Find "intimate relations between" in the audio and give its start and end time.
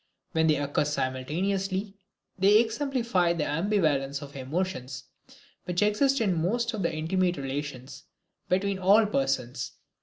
6.91-8.79